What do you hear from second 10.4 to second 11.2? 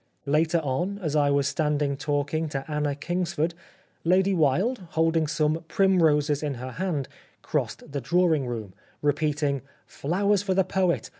for the poet